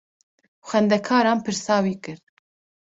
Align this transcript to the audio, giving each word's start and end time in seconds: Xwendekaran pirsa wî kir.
Xwendekaran 0.67 1.39
pirsa 1.45 1.77
wî 1.85 1.95
kir. 2.03 2.19